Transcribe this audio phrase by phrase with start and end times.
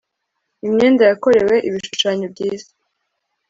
[0.65, 2.69] Imyenda yakorewe ibishushanyo byiza